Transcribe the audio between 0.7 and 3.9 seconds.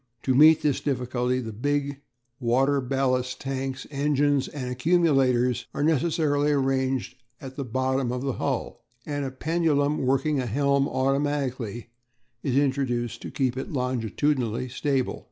difficulty the big water ballast tanks,